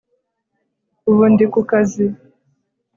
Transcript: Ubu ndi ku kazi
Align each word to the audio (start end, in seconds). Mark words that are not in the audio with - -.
Ubu 1.09 1.23
ndi 1.31 1.45
ku 1.51 1.59
kazi 1.69 2.05